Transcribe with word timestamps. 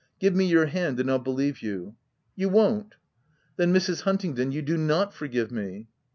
Give 0.19 0.35
me 0.35 0.45
your 0.45 0.65
hand 0.65 0.99
and 0.99 1.11
I'll 1.11 1.19
believe 1.19 1.61
you.— 1.61 1.95
You 2.35 2.49
won't? 2.49 2.95
Then, 3.57 3.71
Mrs. 3.71 4.01
Huntingdon, 4.01 4.51
you 4.51 4.63
do 4.63 4.75
not 4.75 5.13
forgive 5.13 5.51
me 5.51 5.89